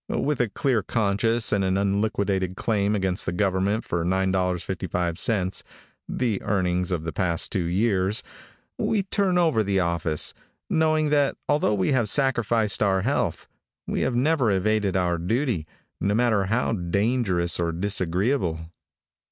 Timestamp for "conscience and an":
0.81-1.77